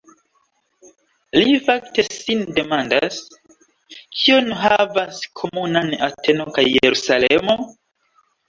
[1.41, 3.19] Li fakte sin demandas:
[4.23, 7.61] "Kion havas komunan Ateno kaj Jerusalemo?